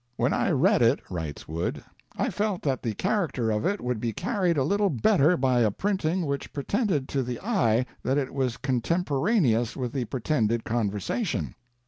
[0.15, 1.83] "When I read it," writes Wood,
[2.17, 5.69] "I felt that the character of it would be carried a little better by a
[5.69, 11.53] printing which pretended to the eye that it was contemporaneous with the pretended 'conversation.'